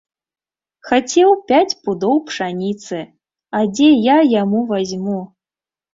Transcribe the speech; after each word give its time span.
Хацеў 0.91 1.35
пяць 1.51 1.75
пудоў 1.83 2.15
пшаніцы, 2.29 2.97
а 3.61 3.61
дзе 3.77 3.89
я 4.07 4.17
яму 4.41 4.59
вазьму. 4.73 5.21